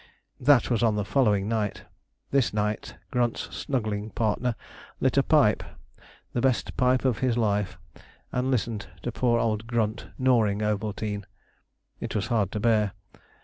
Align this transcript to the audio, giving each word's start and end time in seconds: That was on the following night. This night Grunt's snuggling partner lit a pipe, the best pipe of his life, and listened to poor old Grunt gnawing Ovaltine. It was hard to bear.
That 0.39 0.71
was 0.71 0.81
on 0.81 0.95
the 0.95 1.05
following 1.05 1.47
night. 1.47 1.83
This 2.31 2.55
night 2.55 2.95
Grunt's 3.11 3.55
snuggling 3.55 4.09
partner 4.09 4.55
lit 4.99 5.15
a 5.15 5.21
pipe, 5.21 5.61
the 6.33 6.41
best 6.41 6.75
pipe 6.75 7.05
of 7.05 7.19
his 7.19 7.37
life, 7.37 7.77
and 8.31 8.49
listened 8.49 8.87
to 9.03 9.11
poor 9.11 9.37
old 9.39 9.67
Grunt 9.67 10.07
gnawing 10.17 10.63
Ovaltine. 10.63 11.27
It 11.99 12.15
was 12.15 12.25
hard 12.29 12.51
to 12.53 12.59
bear. 12.59 12.93